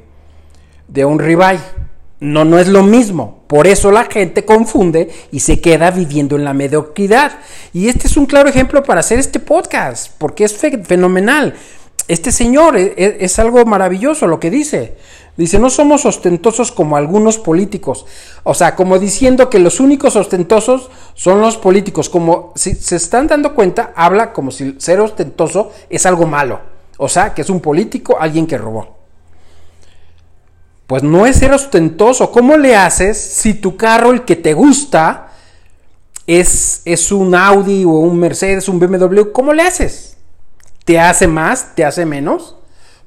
de 0.86 1.04
un 1.04 1.18
ribeye. 1.18 1.58
No, 2.20 2.44
no 2.44 2.60
es 2.60 2.68
lo 2.68 2.84
mismo. 2.84 3.42
Por 3.48 3.66
eso 3.66 3.90
la 3.90 4.04
gente 4.04 4.44
confunde 4.44 5.10
y 5.32 5.40
se 5.40 5.60
queda 5.60 5.90
viviendo 5.90 6.36
en 6.36 6.44
la 6.44 6.54
mediocridad. 6.54 7.40
Y 7.72 7.88
este 7.88 8.06
es 8.06 8.16
un 8.16 8.26
claro 8.26 8.48
ejemplo 8.48 8.84
para 8.84 9.00
hacer 9.00 9.18
este 9.18 9.40
podcast, 9.40 10.12
porque 10.16 10.44
es 10.44 10.56
fenomenal. 10.84 11.54
Este 12.06 12.30
señor 12.30 12.76
es, 12.76 12.92
es 12.96 13.38
algo 13.40 13.64
maravilloso 13.64 14.28
lo 14.28 14.38
que 14.38 14.50
dice. 14.50 14.94
Dice, 15.36 15.58
no 15.58 15.68
somos 15.68 16.06
ostentosos 16.06 16.70
como 16.70 16.96
algunos 16.96 17.38
políticos. 17.38 18.06
O 18.44 18.54
sea, 18.54 18.76
como 18.76 19.00
diciendo 19.00 19.50
que 19.50 19.58
los 19.58 19.80
únicos 19.80 20.14
ostentosos 20.14 20.90
son 21.14 21.40
los 21.40 21.56
políticos. 21.56 22.08
Como 22.08 22.52
si 22.54 22.74
se 22.76 22.96
están 22.96 23.26
dando 23.26 23.54
cuenta, 23.54 23.92
habla 23.96 24.32
como 24.32 24.52
si 24.52 24.76
ser 24.78 25.00
ostentoso 25.00 25.72
es 25.90 26.06
algo 26.06 26.26
malo. 26.26 26.60
O 26.98 27.08
sea, 27.08 27.34
que 27.34 27.42
es 27.42 27.50
un 27.50 27.60
político, 27.60 28.16
alguien 28.20 28.46
que 28.46 28.58
robó. 28.58 28.96
Pues 30.86 31.02
no 31.02 31.26
es 31.26 31.36
ser 31.36 31.52
ostentoso. 31.52 32.30
¿Cómo 32.30 32.56
le 32.56 32.76
haces 32.76 33.18
si 33.18 33.54
tu 33.54 33.76
carro, 33.76 34.12
el 34.12 34.24
que 34.24 34.36
te 34.36 34.54
gusta, 34.54 35.32
es, 36.28 36.82
es 36.84 37.10
un 37.10 37.34
Audi 37.34 37.84
o 37.84 37.90
un 37.90 38.20
Mercedes, 38.20 38.68
un 38.68 38.78
BMW? 38.78 39.32
¿Cómo 39.32 39.52
le 39.52 39.62
haces? 39.62 40.16
¿Te 40.84 41.00
hace 41.00 41.26
más? 41.26 41.74
¿Te 41.74 41.84
hace 41.84 42.06
menos? 42.06 42.54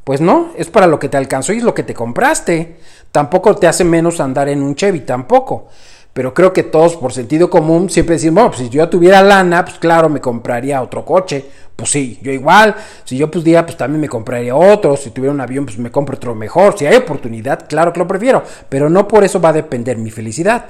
Pues 0.08 0.22
no, 0.22 0.52
es 0.56 0.70
para 0.70 0.88
lo 0.88 1.00
que 1.00 1.10
te 1.10 1.18
alcanzó 1.18 1.52
y 1.52 1.58
es 1.58 1.64
lo 1.64 1.74
que 1.74 1.84
te 1.84 1.94
compraste. 1.94 2.78
Tampoco 3.12 3.58
te 3.58 3.68
hace 3.68 3.84
menos 3.84 4.22
andar 4.22 4.48
en 4.48 4.64
un 4.64 4.74
Chevy, 4.74 5.02
tampoco. 5.02 5.68
Pero 6.14 6.34
creo 6.34 6.54
que 6.54 6.64
todos 6.64 6.96
por 6.96 7.12
sentido 7.12 7.50
común 7.50 7.90
siempre 7.90 8.16
decimos, 8.16 8.36
bueno, 8.36 8.52
pues 8.52 8.62
si 8.62 8.70
yo 8.70 8.88
tuviera 8.88 9.22
lana, 9.22 9.66
pues 9.66 9.78
claro, 9.80 10.08
me 10.08 10.22
compraría 10.22 10.82
otro 10.82 11.04
coche. 11.04 11.44
Pues 11.76 11.90
sí, 11.90 12.18
yo 12.22 12.32
igual. 12.32 12.74
Si 13.04 13.18
yo 13.18 13.30
pudiera, 13.30 13.66
pues 13.66 13.76
también 13.76 14.00
me 14.00 14.08
compraría 14.08 14.56
otro. 14.56 14.96
Si 14.96 15.10
tuviera 15.10 15.34
un 15.34 15.42
avión, 15.42 15.66
pues 15.66 15.78
me 15.78 15.92
compro 15.92 16.16
otro 16.16 16.34
mejor. 16.34 16.80
Si 16.80 16.86
hay 16.86 16.96
oportunidad, 16.96 17.68
claro 17.68 17.92
que 17.92 18.00
lo 18.00 18.08
prefiero. 18.08 18.44
Pero 18.70 18.90
no 18.90 19.10
por 19.10 19.26
eso 19.26 19.42
va 19.42 19.50
a 19.50 19.54
depender 19.54 19.98
mi 19.98 20.10
felicidad. 20.10 20.68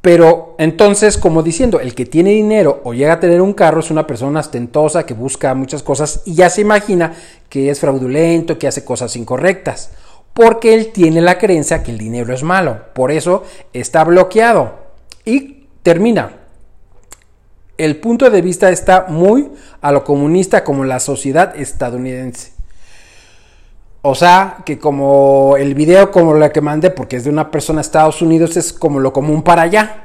Pero 0.00 0.54
entonces, 0.58 1.18
como 1.18 1.42
diciendo, 1.42 1.80
el 1.80 1.94
que 1.94 2.06
tiene 2.06 2.30
dinero 2.30 2.80
o 2.84 2.94
llega 2.94 3.14
a 3.14 3.20
tener 3.20 3.40
un 3.40 3.52
carro 3.52 3.80
es 3.80 3.90
una 3.90 4.06
persona 4.06 4.40
ostentosa 4.40 5.04
que 5.04 5.14
busca 5.14 5.54
muchas 5.54 5.82
cosas 5.82 6.22
y 6.24 6.34
ya 6.34 6.50
se 6.50 6.60
imagina 6.60 7.14
que 7.48 7.70
es 7.70 7.80
fraudulento, 7.80 8.58
que 8.58 8.68
hace 8.68 8.84
cosas 8.84 9.16
incorrectas, 9.16 9.90
porque 10.32 10.74
él 10.74 10.92
tiene 10.92 11.20
la 11.20 11.36
creencia 11.38 11.82
que 11.82 11.90
el 11.90 11.98
dinero 11.98 12.32
es 12.32 12.44
malo. 12.44 12.80
Por 12.94 13.10
eso 13.10 13.42
está 13.72 14.04
bloqueado. 14.04 14.86
Y 15.24 15.66
termina. 15.82 16.32
El 17.76 17.96
punto 17.96 18.30
de 18.30 18.42
vista 18.42 18.70
está 18.70 19.06
muy 19.08 19.50
a 19.80 19.90
lo 19.92 20.04
comunista 20.04 20.62
como 20.62 20.84
la 20.84 21.00
sociedad 21.00 21.56
estadounidense. 21.56 22.57
O 24.02 24.14
sea, 24.14 24.58
que 24.64 24.78
como 24.78 25.56
el 25.58 25.74
video 25.74 26.10
como 26.10 26.34
la 26.34 26.52
que 26.52 26.60
mandé, 26.60 26.90
porque 26.90 27.16
es 27.16 27.24
de 27.24 27.30
una 27.30 27.50
persona 27.50 27.78
de 27.78 27.82
Estados 27.82 28.22
Unidos, 28.22 28.56
es 28.56 28.72
como 28.72 29.00
lo 29.00 29.12
común 29.12 29.42
para 29.42 29.62
allá. 29.62 30.04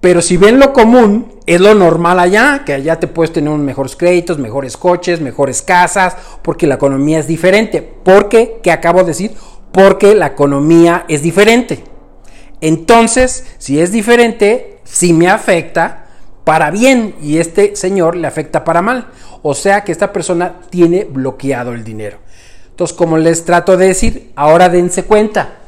Pero 0.00 0.20
si 0.20 0.36
ven 0.36 0.58
lo 0.58 0.72
común, 0.72 1.32
es 1.46 1.60
lo 1.60 1.76
normal 1.76 2.18
allá, 2.18 2.62
que 2.66 2.72
allá 2.72 2.98
te 2.98 3.06
puedes 3.06 3.32
tener 3.32 3.52
mejores 3.52 3.94
créditos, 3.94 4.36
mejores 4.38 4.76
coches, 4.76 5.20
mejores 5.20 5.62
casas, 5.62 6.16
porque 6.42 6.66
la 6.66 6.74
economía 6.74 7.20
es 7.20 7.28
diferente. 7.28 7.82
¿Por 7.82 8.28
qué? 8.28 8.58
¿Qué 8.64 8.72
acabo 8.72 9.00
de 9.00 9.06
decir? 9.06 9.32
Porque 9.70 10.16
la 10.16 10.26
economía 10.26 11.04
es 11.06 11.22
diferente. 11.22 11.84
Entonces, 12.60 13.46
si 13.58 13.80
es 13.80 13.92
diferente, 13.92 14.80
sí 14.82 15.12
me 15.12 15.28
afecta 15.28 16.06
para 16.42 16.72
bien 16.72 17.14
y 17.22 17.38
este 17.38 17.76
señor 17.76 18.16
le 18.16 18.26
afecta 18.26 18.64
para 18.64 18.82
mal. 18.82 19.06
O 19.42 19.54
sea 19.54 19.84
que 19.84 19.92
esta 19.92 20.12
persona 20.12 20.56
tiene 20.68 21.04
bloqueado 21.04 21.74
el 21.74 21.84
dinero. 21.84 22.18
Entonces, 22.72 22.96
como 22.96 23.18
les 23.18 23.44
trato 23.44 23.76
de 23.76 23.86
decir, 23.86 24.32
ahora 24.34 24.68
dense 24.68 25.04
cuenta. 25.04 25.58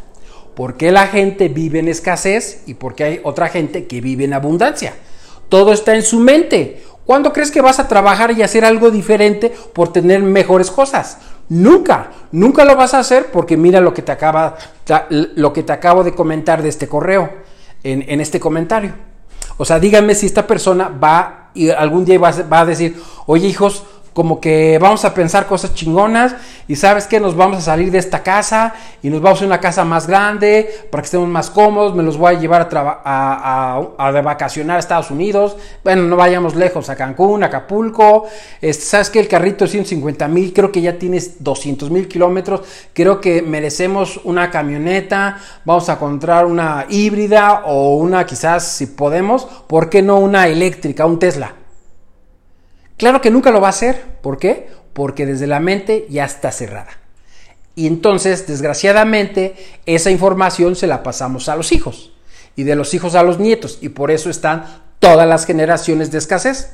¿Por 0.54 0.76
qué 0.76 0.90
la 0.90 1.06
gente 1.06 1.49
vive 1.49 1.80
en 1.80 1.88
escasez 1.88 2.62
y 2.66 2.75
por 2.75 2.94
qué 2.94 3.04
hay 3.04 3.20
otra 3.25 3.49
gente 3.49 3.87
que 3.87 4.00
vive 4.00 4.25
en 4.25 4.32
abundancia? 4.32 4.94
Todo 5.49 5.73
está 5.73 5.94
en 5.94 6.02
su 6.02 6.18
mente. 6.18 6.82
¿Cuándo 7.04 7.32
crees 7.32 7.50
que 7.50 7.61
vas 7.61 7.78
a 7.78 7.88
trabajar 7.88 8.30
y 8.32 8.42
hacer 8.42 8.64
algo 8.64 8.90
diferente 8.90 9.52
por 9.73 9.92
tener 9.92 10.23
mejores 10.23 10.70
cosas? 10.70 11.18
Nunca, 11.50 12.11
nunca 12.32 12.64
lo 12.64 12.76
vas 12.76 12.94
a 12.94 13.00
hacer 13.00 13.26
porque 13.30 13.56
mira 13.56 13.80
lo 13.80 13.92
que 13.92 14.00
te 14.00 14.12
acaba, 14.12 14.56
lo 15.11 15.52
que 15.52 15.62
te 15.62 15.73
acabo 15.73 16.02
de 16.02 16.14
comentar 16.14 16.62
de 16.62 16.70
este 16.70 16.88
correo, 16.88 17.30
en, 17.82 18.20
este 18.20 18.40
comentario. 18.40 18.94
O 19.58 19.66
sea, 19.66 19.78
díganme 19.78 20.14
si 20.14 20.25
esta 20.25 20.46
persona 20.46 20.88
va 20.88 21.50
y 21.52 21.68
algún 21.68 22.06
día 22.06 22.18
va 22.18 22.61
a 22.61 22.64
decir, 22.64 22.99
oye 23.26 23.46
hijos, 23.46 23.84
como 24.14 24.40
que 24.40 24.78
vamos 24.80 25.04
a 25.04 25.12
pensar 25.12 25.47
cosas 25.47 25.75
chingonas 25.75 26.35
y 26.68 26.76
sabes 26.76 27.06
que 27.06 27.21
nos 27.21 27.37
vamos 27.37 27.59
a 27.59 27.61
salir 27.61 27.90
de 27.90 27.99
esta 27.99 28.23
casa 28.23 28.75
y 29.02 29.11
nos 29.11 29.21
vamos 29.21 29.42
a 29.42 29.44
una 29.44 29.61
casa 29.61 29.85
más 29.85 30.06
grande 30.06 30.87
para 30.90 31.02
que 31.02 31.06
estemos 31.06 31.28
más 31.28 31.50
cómodos, 31.50 31.94
me 31.94 32.02
los 32.04 32.16
voy 32.16 32.37
a 32.37 32.38
llevar 32.38 32.68
a, 32.73 33.02
a, 33.04 34.09
a, 34.09 34.21
vacacionar 34.23 34.76
a 34.76 34.80
Estados 34.80 35.11
Unidos, 35.11 35.56
bueno, 35.83 36.04
no 36.04 36.16
vayamos 36.16 36.54
lejos, 36.54 36.88
a 36.88 36.97
Cancún, 36.97 37.42
Acapulco, 37.42 38.26
este, 38.62 38.85
sabes 38.85 39.11
que 39.11 39.18
el 39.18 39.26
carrito 39.26 39.64
de 39.64 39.71
150 39.73 40.28
mil, 40.28 40.52
creo 40.52 40.71
que 40.71 40.80
ya 40.80 40.97
tienes 40.97 41.42
200 41.42 41.90
mil 41.90 42.06
kilómetros, 42.06 42.62
creo 42.92 43.21
que 43.21 43.42
merecemos 43.42 44.21
una 44.23 44.50
camioneta, 44.50 45.38
vamos 45.64 45.88
a 45.88 45.94
encontrar 45.94 46.47
una 46.47 46.87
híbrida 46.88 47.62
o 47.66 47.97
una 47.97 48.25
quizás 48.25 48.64
si 48.64 48.87
podemos, 48.87 49.44
¿por 49.66 49.90
qué 49.90 50.02
no 50.02 50.18
una 50.18 50.47
eléctrica, 50.47 51.04
un 51.04 51.18
Tesla? 51.18 51.63
Claro 52.97 53.21
que 53.21 53.31
nunca 53.31 53.51
lo 53.51 53.61
va 53.61 53.69
a 53.69 53.71
hacer. 53.71 54.01
¿Por 54.23 54.39
qué? 54.39 54.69
Porque 54.93 55.27
desde 55.27 55.47
la 55.47 55.61
mente 55.61 56.07
ya 56.09 56.25
está 56.25 56.53
cerrada. 56.53 56.91
Y 57.75 57.87
entonces, 57.87 58.47
desgraciadamente, 58.47 59.57
esa 59.87 60.11
información 60.11 60.77
se 60.77 60.87
la 60.87 61.03
pasamos 61.03 61.49
a 61.49 61.57
los 61.57 61.73
hijos 61.73 62.13
y 62.57 62.63
de 62.63 62.77
los 62.77 62.95
hijos 62.95 63.15
a 63.15 63.23
los 63.23 63.41
nietos. 63.41 63.79
Y 63.81 63.89
por 63.89 64.11
eso 64.11 64.31
están 64.31 64.65
todas 65.01 65.29
las 65.29 65.45
generaciones 65.45 66.11
de 66.13 66.19
escasez. 66.19 66.73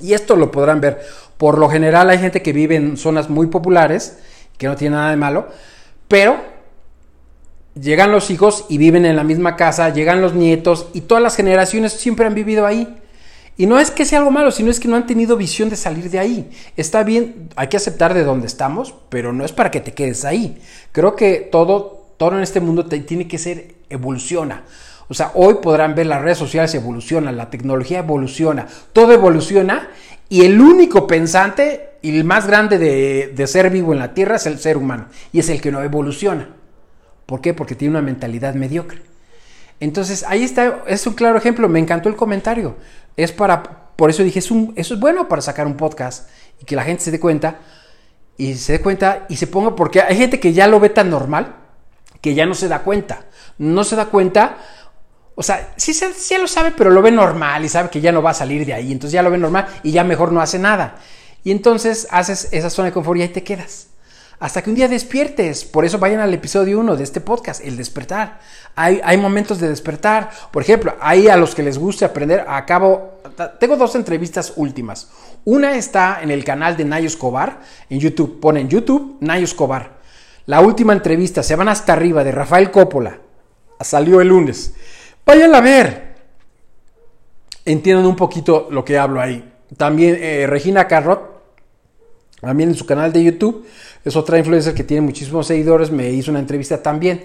Y 0.00 0.14
esto 0.14 0.36
lo 0.36 0.50
podrán 0.50 0.80
ver. 0.80 1.02
Por 1.36 1.58
lo 1.58 1.68
general 1.68 2.08
hay 2.10 2.18
gente 2.18 2.42
que 2.42 2.52
vive 2.52 2.76
en 2.76 2.96
zonas 2.96 3.28
muy 3.28 3.48
populares, 3.48 4.18
que 4.56 4.66
no 4.66 4.76
tiene 4.76 4.96
nada 4.96 5.10
de 5.10 5.16
malo, 5.16 5.48
pero 6.08 6.38
llegan 7.80 8.12
los 8.12 8.30
hijos 8.30 8.66
y 8.68 8.78
viven 8.78 9.06
en 9.06 9.16
la 9.16 9.24
misma 9.24 9.56
casa, 9.56 9.90
llegan 9.90 10.20
los 10.20 10.34
nietos 10.34 10.88
y 10.92 11.02
todas 11.02 11.22
las 11.22 11.36
generaciones 11.36 11.92
siempre 11.92 12.26
han 12.26 12.34
vivido 12.34 12.66
ahí. 12.66 12.96
Y 13.60 13.66
no 13.66 13.78
es 13.78 13.90
que 13.90 14.06
sea 14.06 14.20
algo 14.20 14.30
malo, 14.30 14.50
sino 14.52 14.70
es 14.70 14.80
que 14.80 14.88
no 14.88 14.96
han 14.96 15.06
tenido 15.06 15.36
visión 15.36 15.68
de 15.68 15.76
salir 15.76 16.08
de 16.08 16.18
ahí. 16.18 16.50
Está 16.78 17.02
bien, 17.02 17.50
hay 17.56 17.68
que 17.68 17.76
aceptar 17.76 18.14
de 18.14 18.24
dónde 18.24 18.46
estamos, 18.46 18.94
pero 19.10 19.34
no 19.34 19.44
es 19.44 19.52
para 19.52 19.70
que 19.70 19.82
te 19.82 19.92
quedes 19.92 20.24
ahí. 20.24 20.56
Creo 20.92 21.14
que 21.14 21.46
todo, 21.52 22.06
todo 22.16 22.38
en 22.38 22.42
este 22.42 22.60
mundo 22.60 22.86
tiene 22.86 23.28
que 23.28 23.36
ser, 23.36 23.74
evoluciona. 23.90 24.64
O 25.08 25.12
sea, 25.12 25.32
hoy 25.34 25.56
podrán 25.60 25.94
ver 25.94 26.06
las 26.06 26.22
redes 26.22 26.38
sociales 26.38 26.74
evolucionan, 26.74 27.36
la 27.36 27.50
tecnología 27.50 27.98
evoluciona, 27.98 28.66
todo 28.94 29.12
evoluciona 29.12 29.90
y 30.30 30.46
el 30.46 30.58
único 30.58 31.06
pensante 31.06 31.98
y 32.00 32.16
el 32.16 32.24
más 32.24 32.46
grande 32.46 32.78
de, 32.78 33.30
de 33.36 33.46
ser 33.46 33.68
vivo 33.68 33.92
en 33.92 33.98
la 33.98 34.14
Tierra 34.14 34.36
es 34.36 34.46
el 34.46 34.58
ser 34.58 34.78
humano 34.78 35.08
y 35.34 35.40
es 35.40 35.50
el 35.50 35.60
que 35.60 35.70
no 35.70 35.82
evoluciona. 35.82 36.48
¿Por 37.26 37.42
qué? 37.42 37.52
Porque 37.52 37.74
tiene 37.74 37.90
una 37.90 38.00
mentalidad 38.00 38.54
mediocre. 38.54 39.09
Entonces, 39.80 40.24
ahí 40.28 40.44
está, 40.44 40.84
es 40.86 41.06
un 41.06 41.14
claro 41.14 41.38
ejemplo, 41.38 41.68
me 41.68 41.78
encantó 41.78 42.10
el 42.10 42.16
comentario. 42.16 42.76
Es 43.16 43.32
para, 43.32 43.62
por 43.96 44.10
eso 44.10 44.22
dije, 44.22 44.38
es 44.38 44.50
un, 44.50 44.72
eso 44.76 44.94
es 44.94 45.00
bueno 45.00 45.26
para 45.26 45.42
sacar 45.42 45.66
un 45.66 45.76
podcast 45.76 46.28
y 46.60 46.66
que 46.66 46.76
la 46.76 46.84
gente 46.84 47.02
se 47.02 47.10
dé 47.10 47.18
cuenta 47.18 47.58
y 48.36 48.54
se 48.54 48.74
dé 48.74 48.80
cuenta 48.80 49.26
y 49.28 49.36
se 49.36 49.46
ponga, 49.46 49.74
porque 49.74 50.02
hay 50.02 50.16
gente 50.16 50.38
que 50.38 50.52
ya 50.52 50.66
lo 50.66 50.80
ve 50.80 50.90
tan 50.90 51.10
normal 51.10 51.56
que 52.20 52.34
ya 52.34 52.44
no 52.44 52.54
se 52.54 52.68
da 52.68 52.80
cuenta, 52.80 53.24
no 53.56 53.82
se 53.82 53.96
da 53.96 54.06
cuenta, 54.06 54.58
o 55.34 55.42
sea, 55.42 55.72
sí, 55.76 55.94
sí 55.94 56.36
lo 56.38 56.46
sabe, 56.46 56.72
pero 56.76 56.90
lo 56.90 57.00
ve 57.00 57.10
normal 57.10 57.64
y 57.64 57.68
sabe 57.68 57.88
que 57.88 58.02
ya 58.02 58.12
no 58.12 58.22
va 58.22 58.30
a 58.30 58.34
salir 58.34 58.66
de 58.66 58.74
ahí, 58.74 58.92
entonces 58.92 59.12
ya 59.12 59.22
lo 59.22 59.30
ve 59.30 59.38
normal 59.38 59.66
y 59.82 59.92
ya 59.92 60.04
mejor 60.04 60.32
no 60.32 60.42
hace 60.42 60.58
nada. 60.58 60.96
Y 61.42 61.50
entonces 61.50 62.06
haces 62.10 62.48
esa 62.52 62.68
zona 62.68 62.86
de 62.86 62.92
confort 62.92 63.18
y 63.18 63.22
ahí 63.22 63.28
te 63.28 63.42
quedas 63.42 63.89
hasta 64.40 64.62
que 64.62 64.70
un 64.70 64.76
día 64.76 64.88
despiertes. 64.88 65.64
Por 65.64 65.84
eso 65.84 65.98
vayan 65.98 66.20
al 66.20 66.32
episodio 66.32 66.80
1 66.80 66.96
de 66.96 67.04
este 67.04 67.20
podcast, 67.20 67.64
el 67.64 67.76
despertar. 67.76 68.40
Hay, 68.74 69.16
momentos 69.18 69.60
de 69.60 69.68
despertar. 69.68 70.30
Por 70.50 70.62
ejemplo, 70.62 70.96
hay 71.00 71.28
a 71.28 71.36
los 71.36 71.54
que 71.54 71.62
les 71.62 71.78
guste 71.78 72.06
aprender, 72.06 72.44
acabo, 72.48 73.20
tengo 73.60 73.76
dos 73.76 73.94
entrevistas 73.94 74.54
últimas. 74.56 75.10
Una 75.44 75.76
está 75.76 76.20
en 76.22 76.30
el 76.30 76.42
canal 76.42 76.76
de 76.76 76.86
Nayo 76.86 77.06
Escobar, 77.06 77.60
en 77.90 78.00
YouTube. 78.00 78.40
Ponen 78.40 78.68
YouTube, 78.68 79.18
Nayo 79.20 79.44
Escobar. 79.44 80.00
La 80.46 80.62
última 80.62 80.94
entrevista, 80.94 81.42
se 81.42 81.54
van 81.54 81.68
hasta 81.68 81.92
arriba, 81.92 82.24
de 82.24 82.32
Rafael 82.32 82.70
Coppola. 82.70 83.18
Salió 83.80 84.22
el 84.22 84.28
lunes. 84.28 84.74
Vayan 85.26 85.54
a 85.54 85.60
ver. 85.60 86.10
Entiendan 87.66 88.06
un 88.06 88.16
poquito 88.16 88.68
lo 88.70 88.84
que 88.84 88.98
hablo 88.98 89.20
ahí. 89.20 89.52
También 89.76 90.16
eh, 90.18 90.46
Regina 90.48 90.88
Carrot, 90.88 91.39
también 92.40 92.70
en 92.70 92.74
su 92.74 92.86
canal 92.86 93.12
de 93.12 93.24
YouTube 93.24 93.66
es 94.04 94.16
otra 94.16 94.38
influencer 94.38 94.74
que 94.74 94.84
tiene 94.84 95.02
muchísimos 95.02 95.46
seguidores, 95.46 95.90
me 95.90 96.08
hizo 96.10 96.30
una 96.30 96.40
entrevista 96.40 96.82
también. 96.82 97.22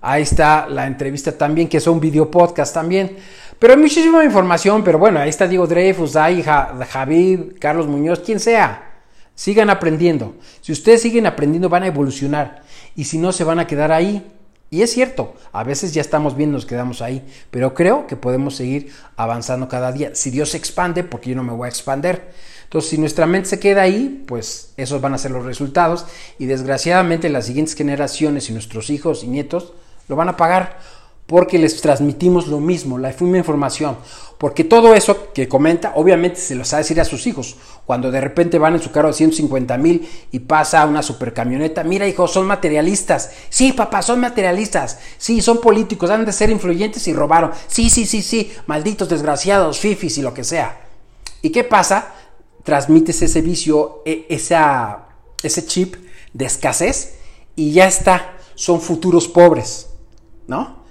Ahí 0.00 0.22
está 0.22 0.66
la 0.68 0.86
entrevista 0.86 1.32
también, 1.32 1.68
que 1.68 1.78
es 1.78 1.86
un 1.86 2.00
video 2.00 2.30
podcast 2.30 2.74
también. 2.74 3.16
Pero 3.58 3.72
hay 3.72 3.78
muchísima 3.78 4.24
información, 4.24 4.84
pero 4.84 4.98
bueno, 4.98 5.18
ahí 5.18 5.30
está 5.30 5.46
Diego 5.46 5.66
Dreyfus, 5.66 6.16
ahí 6.16 6.42
Javier, 6.42 7.54
Carlos 7.58 7.86
Muñoz, 7.86 8.20
quien 8.20 8.40
sea. 8.40 8.92
Sigan 9.34 9.70
aprendiendo. 9.70 10.34
Si 10.60 10.72
ustedes 10.72 11.02
siguen 11.02 11.26
aprendiendo 11.26 11.68
van 11.68 11.84
a 11.84 11.86
evolucionar 11.86 12.62
y 12.94 13.04
si 13.04 13.18
no 13.18 13.32
se 13.32 13.44
van 13.44 13.58
a 13.58 13.66
quedar 13.66 13.92
ahí. 13.92 14.32
Y 14.68 14.82
es 14.82 14.92
cierto, 14.92 15.34
a 15.52 15.62
veces 15.62 15.94
ya 15.94 16.00
estamos 16.00 16.36
bien, 16.36 16.50
nos 16.50 16.66
quedamos 16.66 17.00
ahí, 17.00 17.24
pero 17.52 17.72
creo 17.72 18.08
que 18.08 18.16
podemos 18.16 18.56
seguir 18.56 18.92
avanzando 19.14 19.68
cada 19.68 19.92
día. 19.92 20.14
Si 20.14 20.30
Dios 20.30 20.50
se 20.50 20.56
expande, 20.56 21.04
porque 21.04 21.30
yo 21.30 21.36
no 21.36 21.44
me 21.44 21.52
voy 21.52 21.66
a 21.66 21.68
expander. 21.68 22.32
Entonces, 22.66 22.90
si 22.90 22.98
nuestra 22.98 23.26
mente 23.26 23.48
se 23.48 23.60
queda 23.60 23.82
ahí, 23.82 24.24
pues 24.26 24.72
esos 24.76 25.00
van 25.00 25.14
a 25.14 25.18
ser 25.18 25.30
los 25.30 25.44
resultados 25.44 26.04
y 26.38 26.46
desgraciadamente 26.46 27.28
las 27.28 27.46
siguientes 27.46 27.76
generaciones 27.76 28.50
y 28.50 28.52
nuestros 28.52 28.90
hijos 28.90 29.22
y 29.24 29.28
nietos 29.28 29.72
lo 30.08 30.16
van 30.16 30.28
a 30.28 30.36
pagar 30.36 30.78
porque 31.26 31.58
les 31.58 31.80
transmitimos 31.80 32.46
lo 32.46 32.60
mismo, 32.60 32.98
la 32.98 33.08
misma 33.08 33.38
información. 33.38 33.96
Porque 34.38 34.64
todo 34.64 34.94
eso 34.94 35.32
que 35.32 35.48
comenta, 35.48 35.92
obviamente 35.96 36.38
se 36.40 36.54
los 36.54 36.72
va 36.72 36.76
a 36.76 36.80
decir 36.80 37.00
a 37.00 37.04
sus 37.04 37.26
hijos. 37.26 37.56
Cuando 37.84 38.10
de 38.10 38.20
repente 38.20 38.58
van 38.58 38.74
en 38.74 38.82
su 38.82 38.90
carro 38.90 39.08
de 39.08 39.14
150 39.14 39.76
mil 39.78 40.08
y 40.30 40.40
pasa 40.40 40.84
una 40.86 41.02
super 41.02 41.32
camioneta, 41.32 41.84
mira 41.84 42.06
hijo, 42.06 42.28
son 42.28 42.46
materialistas. 42.46 43.30
Sí, 43.48 43.72
papá, 43.72 44.02
son 44.02 44.20
materialistas. 44.20 44.98
Sí, 45.18 45.40
son 45.40 45.60
políticos, 45.60 46.10
han 46.10 46.24
de 46.24 46.32
ser 46.32 46.50
influyentes 46.50 47.08
y 47.08 47.12
robaron. 47.12 47.52
Sí, 47.66 47.90
sí, 47.90 48.06
sí, 48.06 48.22
sí, 48.22 48.52
malditos 48.66 49.08
desgraciados, 49.08 49.78
fifis 49.78 50.18
y 50.18 50.22
lo 50.22 50.34
que 50.34 50.44
sea. 50.44 50.80
¿Y 51.42 51.50
qué 51.50 51.64
pasa? 51.64 52.12
Transmites 52.66 53.22
ese 53.22 53.40
vicio, 53.40 54.02
e, 54.04 54.26
esa, 54.28 55.08
ese 55.42 55.64
chip 55.64 55.96
de 56.34 56.44
escasez 56.44 57.14
y 57.56 57.72
ya 57.72 57.88
está. 57.88 58.36
Son 58.54 58.82
futuros 58.82 59.28
pobres, 59.28 59.88
¿no? 60.46 60.84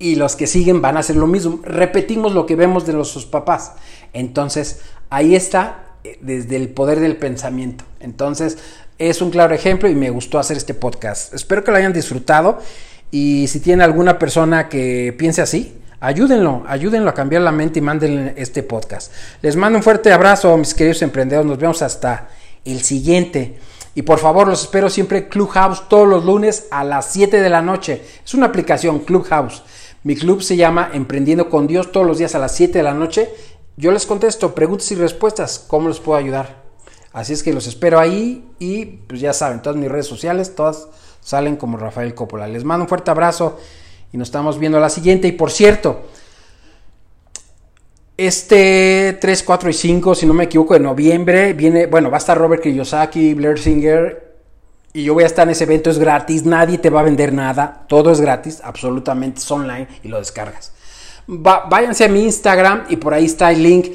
y 0.00 0.16
los 0.16 0.34
que 0.34 0.46
siguen 0.48 0.80
van 0.80 0.96
a 0.96 1.00
hacer 1.00 1.14
lo 1.14 1.28
mismo. 1.28 1.60
Repetimos 1.62 2.32
lo 2.32 2.46
que 2.46 2.56
vemos 2.56 2.86
de 2.86 2.94
los 2.94 3.26
papás. 3.26 3.74
Entonces, 4.14 4.80
ahí 5.10 5.36
está 5.36 5.84
eh, 6.02 6.18
desde 6.22 6.56
el 6.56 6.70
poder 6.70 6.98
del 6.98 7.16
pensamiento. 7.16 7.84
Entonces, 8.00 8.56
es 8.98 9.20
un 9.20 9.30
claro 9.30 9.54
ejemplo 9.54 9.88
y 9.88 9.94
me 9.94 10.10
gustó 10.10 10.38
hacer 10.38 10.56
este 10.56 10.74
podcast. 10.74 11.34
Espero 11.34 11.62
que 11.62 11.70
lo 11.70 11.76
hayan 11.76 11.92
disfrutado 11.92 12.58
y 13.10 13.46
si 13.48 13.60
tiene 13.60 13.84
alguna 13.84 14.18
persona 14.18 14.70
que 14.70 15.14
piense 15.18 15.42
así, 15.42 15.76
ayúdenlo, 16.00 16.64
ayúdenlo 16.66 17.10
a 17.10 17.14
cambiar 17.14 17.42
la 17.42 17.52
mente 17.52 17.78
y 17.78 17.82
mándenle 17.82 18.34
este 18.36 18.62
podcast. 18.62 19.12
Les 19.42 19.56
mando 19.56 19.78
un 19.78 19.82
fuerte 19.82 20.12
abrazo, 20.12 20.56
mis 20.56 20.74
queridos 20.74 21.02
emprendedores. 21.02 21.48
Nos 21.48 21.58
vemos 21.58 21.82
hasta 21.82 22.28
el 22.64 22.82
siguiente. 22.82 23.58
Y 23.94 24.02
por 24.02 24.18
favor, 24.18 24.48
los 24.48 24.62
espero 24.62 24.88
siempre 24.88 25.28
Clubhouse 25.28 25.88
todos 25.88 26.08
los 26.08 26.24
lunes 26.24 26.68
a 26.70 26.84
las 26.84 27.06
7 27.06 27.40
de 27.40 27.50
la 27.50 27.60
noche. 27.60 28.02
Es 28.24 28.34
una 28.34 28.46
aplicación 28.46 29.00
Clubhouse. 29.00 29.62
Mi 30.02 30.16
club 30.16 30.42
se 30.42 30.56
llama 30.56 30.90
Emprendiendo 30.94 31.50
con 31.50 31.66
Dios 31.66 31.92
todos 31.92 32.06
los 32.06 32.18
días 32.18 32.34
a 32.34 32.38
las 32.38 32.54
7 32.54 32.78
de 32.78 32.84
la 32.84 32.94
noche. 32.94 33.28
Yo 33.76 33.92
les 33.92 34.06
contesto 34.06 34.54
preguntas 34.54 34.90
y 34.92 34.94
respuestas, 34.94 35.64
cómo 35.66 35.88
les 35.88 36.00
puedo 36.00 36.18
ayudar. 36.18 36.62
Así 37.12 37.32
es 37.32 37.42
que 37.42 37.52
los 37.52 37.66
espero 37.66 37.98
ahí 37.98 38.48
y 38.58 38.84
pues 38.84 39.20
ya 39.20 39.32
saben, 39.32 39.62
todas 39.62 39.76
mis 39.76 39.90
redes 39.90 40.06
sociales, 40.06 40.54
todas 40.54 40.88
salen 41.20 41.56
como 41.56 41.76
Rafael 41.76 42.14
Coppola. 42.14 42.46
Les 42.46 42.64
mando 42.64 42.84
un 42.84 42.88
fuerte 42.88 43.10
abrazo 43.10 43.58
y 44.12 44.18
nos 44.18 44.28
estamos 44.28 44.58
viendo 44.58 44.78
a 44.78 44.80
la 44.80 44.90
siguiente. 44.90 45.28
Y 45.28 45.32
por 45.32 45.50
cierto, 45.50 46.02
este 48.16 49.16
3, 49.20 49.42
4 49.42 49.70
y 49.70 49.72
5, 49.72 50.14
si 50.14 50.26
no 50.26 50.34
me 50.34 50.44
equivoco, 50.44 50.74
de 50.74 50.80
noviembre 50.80 51.54
viene, 51.54 51.86
bueno, 51.86 52.10
va 52.10 52.16
a 52.16 52.18
estar 52.18 52.36
Robert 52.36 52.62
Kiyosaki, 52.62 53.34
Blair 53.34 53.58
Singer 53.58 54.30
y 54.92 55.04
yo 55.04 55.14
voy 55.14 55.22
a 55.22 55.26
estar 55.26 55.46
en 55.46 55.52
ese 55.52 55.64
evento, 55.64 55.88
es 55.88 55.98
gratis, 55.98 56.44
nadie 56.44 56.76
te 56.76 56.90
va 56.90 57.00
a 57.00 57.04
vender 57.04 57.32
nada, 57.32 57.84
todo 57.88 58.10
es 58.10 58.20
gratis, 58.20 58.60
absolutamente 58.62 59.38
es 59.38 59.50
online 59.50 59.86
y 60.02 60.08
lo 60.08 60.18
descargas. 60.18 60.72
váyanse 61.26 62.04
a 62.04 62.08
mi 62.08 62.24
Instagram 62.24 62.86
y 62.88 62.96
por 62.96 63.14
ahí 63.14 63.24
está 63.24 63.52
el 63.52 63.62
link. 63.62 63.86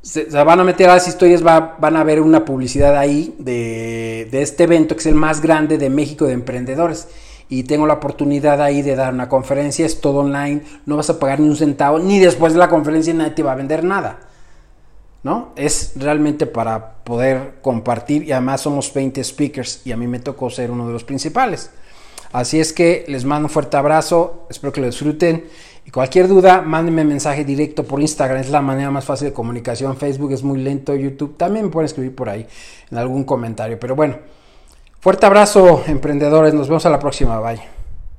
Se, 0.00 0.24
van 0.24 0.60
a 0.60 0.64
meter 0.64 0.88
a 0.88 0.94
las 0.94 1.08
historias, 1.08 1.42
van 1.42 1.96
a 1.96 2.04
ver 2.04 2.20
una 2.20 2.44
publicidad 2.44 2.96
ahí 2.96 3.34
de, 3.38 4.28
de, 4.30 4.40
este 4.40 4.64
evento 4.64 4.94
que 4.94 5.00
es 5.00 5.06
el 5.06 5.16
más 5.16 5.40
grande 5.40 5.78
de 5.78 5.90
México 5.90 6.26
de 6.26 6.32
emprendedores. 6.32 7.08
Y 7.48 7.62
tengo 7.62 7.86
la 7.86 7.94
oportunidad 7.94 8.60
ahí 8.60 8.82
de 8.82 8.96
dar 8.96 9.12
una 9.12 9.28
conferencia, 9.28 9.86
es 9.86 10.00
todo 10.00 10.18
online, 10.18 10.62
no 10.84 10.96
vas 10.96 11.10
a 11.10 11.18
pagar 11.18 11.40
ni 11.40 11.48
un 11.48 11.56
centavo, 11.56 11.98
ni 11.98 12.18
después 12.18 12.52
de 12.52 12.58
la 12.58 12.68
conferencia 12.68 13.14
nadie 13.14 13.32
te 13.32 13.42
va 13.42 13.52
a 13.52 13.56
vender 13.56 13.84
nada. 13.84 14.18
¿no? 15.26 15.48
Es 15.56 15.94
realmente 15.96 16.46
para 16.46 17.02
poder 17.02 17.54
compartir 17.60 18.22
y 18.22 18.30
además 18.30 18.60
somos 18.60 18.94
20 18.94 19.24
speakers 19.24 19.82
y 19.84 19.90
a 19.90 19.96
mí 19.96 20.06
me 20.06 20.20
tocó 20.20 20.50
ser 20.50 20.70
uno 20.70 20.86
de 20.86 20.92
los 20.92 21.02
principales. 21.02 21.70
Así 22.32 22.60
es 22.60 22.72
que 22.72 23.04
les 23.08 23.24
mando 23.24 23.46
un 23.46 23.50
fuerte 23.50 23.76
abrazo, 23.76 24.46
espero 24.48 24.72
que 24.72 24.80
lo 24.80 24.86
disfruten 24.86 25.44
y 25.84 25.90
cualquier 25.90 26.28
duda, 26.28 26.62
mándenme 26.62 27.04
mensaje 27.04 27.44
directo 27.44 27.82
por 27.82 28.00
Instagram, 28.00 28.38
es 28.38 28.50
la 28.50 28.60
manera 28.60 28.90
más 28.92 29.04
fácil 29.04 29.28
de 29.28 29.32
comunicación, 29.32 29.96
Facebook 29.96 30.32
es 30.32 30.44
muy 30.44 30.60
lento, 30.60 30.94
YouTube 30.94 31.36
también 31.36 31.66
me 31.66 31.70
pueden 31.72 31.86
escribir 31.86 32.14
por 32.14 32.28
ahí 32.28 32.46
en 32.90 32.98
algún 32.98 33.24
comentario, 33.24 33.80
pero 33.80 33.96
bueno, 33.96 34.18
fuerte 35.06 35.24
abrazo 35.24 35.84
emprendedores, 35.86 36.52
nos 36.52 36.66
vemos 36.66 36.84
a 36.84 36.90
la 36.90 36.98
próxima, 36.98 37.38
bye. 37.38 37.75